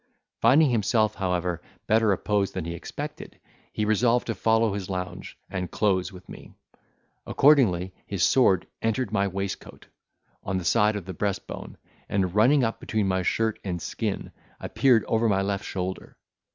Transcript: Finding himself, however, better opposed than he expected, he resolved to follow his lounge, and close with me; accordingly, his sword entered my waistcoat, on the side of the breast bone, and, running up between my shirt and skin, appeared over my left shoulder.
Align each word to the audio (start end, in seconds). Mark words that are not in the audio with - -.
Finding 0.39 0.71
himself, 0.71 1.13
however, 1.13 1.61
better 1.85 2.11
opposed 2.11 2.55
than 2.55 2.65
he 2.65 2.73
expected, 2.73 3.39
he 3.71 3.85
resolved 3.85 4.25
to 4.25 4.33
follow 4.33 4.73
his 4.73 4.89
lounge, 4.89 5.37
and 5.47 5.69
close 5.69 6.11
with 6.11 6.27
me; 6.27 6.55
accordingly, 7.27 7.93
his 8.07 8.23
sword 8.23 8.65
entered 8.81 9.11
my 9.11 9.27
waistcoat, 9.27 9.85
on 10.41 10.57
the 10.57 10.65
side 10.65 10.95
of 10.95 11.05
the 11.05 11.13
breast 11.13 11.45
bone, 11.45 11.77
and, 12.09 12.33
running 12.33 12.63
up 12.63 12.79
between 12.79 13.07
my 13.07 13.21
shirt 13.21 13.59
and 13.63 13.79
skin, 13.79 14.31
appeared 14.59 15.05
over 15.05 15.29
my 15.29 15.43
left 15.43 15.65
shoulder. 15.65 16.17